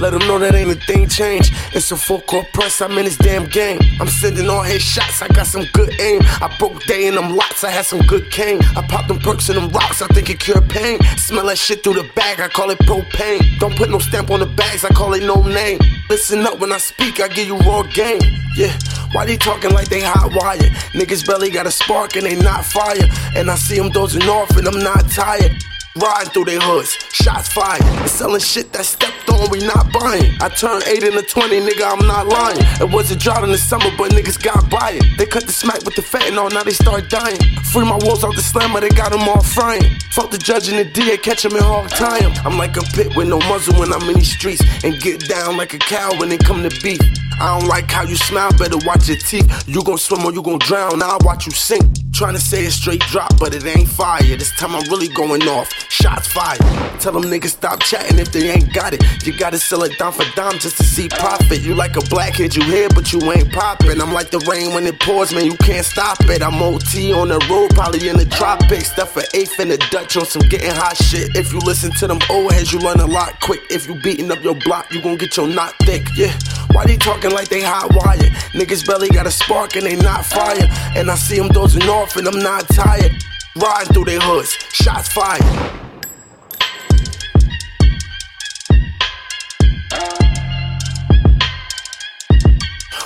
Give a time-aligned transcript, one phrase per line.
[0.00, 1.50] Let them know that ain't a thing change.
[1.74, 3.80] It's a full court press, I'm in this damn game.
[4.00, 6.20] I'm sending all his shots, I got some good aim.
[6.22, 8.60] I broke day in them lots, I had some good cane.
[8.76, 10.98] I popped them perks in them rocks, I think it cure pain.
[11.16, 13.58] Smell that shit through the bag, I call it propane.
[13.58, 15.80] Don't put no stamp on the bags, I call it no name.
[16.08, 18.20] Listen up when I speak, I give you raw game.
[18.56, 18.76] Yeah,
[19.12, 20.58] why they talking like they hot wire?
[20.92, 23.08] Niggas barely got a spark and they not fire.
[23.36, 25.52] And I see them dozing off and I'm not tired.
[25.96, 27.82] Riding through their hoods, shots fired.
[28.08, 30.36] Selling shit that stepped on, we not buying.
[30.40, 32.58] I turned 8 into 20, nigga, I'm not lying.
[32.80, 35.18] It was a drought in the summer, but niggas got by it.
[35.18, 37.40] They cut the smack with the fentanyl, now they start dying.
[37.72, 39.82] Free my wolves out the slammer, they got them all frying.
[40.12, 42.32] Fuck the judge and the DA, catch them in hog time.
[42.44, 44.62] I'm like a pit with no muzzle when I'm in these streets.
[44.84, 47.00] And get down like a cow when they come to beef.
[47.40, 49.68] I don't like how you smile, better watch your teeth.
[49.68, 51.84] You gon' swim or you gon' drown, now I watch you sink.
[52.12, 54.22] Trying to say a straight drop, but it ain't fire.
[54.22, 55.72] This time I'm really going off.
[55.88, 56.58] Shots fired.
[57.00, 59.04] Tell them niggas stop chatting if they ain't got it.
[59.24, 61.60] You gotta sell it dime for dime just to see profit.
[61.60, 64.00] You like a blackhead, you here, but you ain't poppin'.
[64.00, 66.42] I'm like the rain when it pours, man, you can't stop it.
[66.42, 68.90] I'm OT on the road, probably in the tropics.
[68.90, 71.36] Stuff for eighth in the Dutch on some getting hot shit.
[71.36, 73.60] If you listen to them old heads, you learn a lot quick.
[73.70, 76.02] If you beating up your block, you gon' get your knot thick.
[76.16, 76.36] Yeah,
[76.72, 78.30] why they talking like they hot wire?
[78.52, 80.68] Niggas barely got a spark and they not fire.
[80.96, 83.12] And I see them dozing off and I'm not tired.
[83.56, 85.42] Riding through their hoods, shots fired.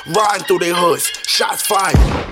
[0.07, 2.32] Riding through their hoods, shots fired.